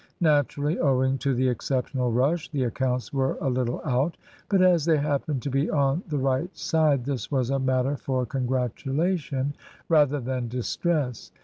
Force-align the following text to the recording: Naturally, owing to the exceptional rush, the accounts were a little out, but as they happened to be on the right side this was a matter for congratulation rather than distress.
Naturally, 0.21 0.79
owing 0.79 1.19
to 1.19 1.35
the 1.35 1.47
exceptional 1.47 2.11
rush, 2.11 2.49
the 2.49 2.63
accounts 2.63 3.13
were 3.13 3.37
a 3.39 3.51
little 3.51 3.81
out, 3.85 4.17
but 4.49 4.59
as 4.59 4.83
they 4.83 4.97
happened 4.97 5.43
to 5.43 5.51
be 5.51 5.69
on 5.69 6.01
the 6.07 6.17
right 6.17 6.49
side 6.57 7.05
this 7.05 7.29
was 7.29 7.51
a 7.51 7.59
matter 7.59 7.95
for 7.95 8.25
congratulation 8.25 9.53
rather 9.89 10.19
than 10.19 10.47
distress. 10.47 11.31